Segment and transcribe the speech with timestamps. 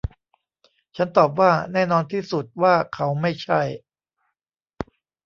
[0.97, 3.61] ฉันตอบว่า แน่นอนที่สุดว่าเขาไม่ใช่